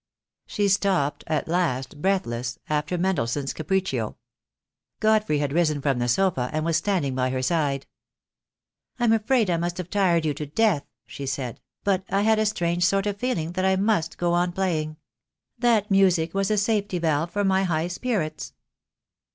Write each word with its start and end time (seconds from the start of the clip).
She 0.47 0.67
stopped 0.67 1.23
at 1.27 1.47
last, 1.47 2.01
breathless, 2.01 2.57
after 2.67 2.97
Mendelssohn's 2.97 3.53
Capriccio. 3.53 4.15
Godfrey 4.99 5.37
had 5.37 5.53
risen 5.53 5.79
from 5.79 5.99
the 5.99 6.07
sofa 6.07 6.49
and 6.51 6.65
was 6.65 6.75
standing 6.75 7.13
by 7.13 7.29
her 7.29 7.43
side. 7.43 7.85
"I'm 8.97 9.13
afraid 9.13 9.51
I 9.51 9.57
must 9.57 9.77
have 9.77 9.91
tired 9.91 10.25
you 10.25 10.33
to 10.33 10.47
death," 10.47 10.87
she 11.05 11.27
said, 11.27 11.61
"but 11.83 12.03
I 12.09 12.23
had 12.23 12.39
a 12.39 12.47
strange 12.47 12.83
sort 12.83 13.05
of 13.05 13.17
feeling 13.17 13.51
that 13.51 13.63
I 13.63 13.75
must 13.75 14.17
go 14.17 14.33
on 14.33 14.53
playing. 14.53 14.97
That 15.59 15.91
music 15.91 16.33
was 16.33 16.49
a 16.49 16.57
safety 16.57 16.97
valve 16.97 17.29
for 17.29 17.43
my 17.43 17.65
high 17.65 17.87
spirits." 17.87 18.53